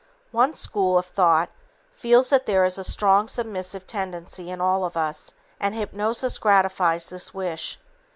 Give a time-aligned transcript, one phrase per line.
[0.31, 1.51] One school of thought
[1.91, 7.09] feels that there is a strong submissive tendency in all of us and hypnosis gratifies
[7.09, 7.77] this wish.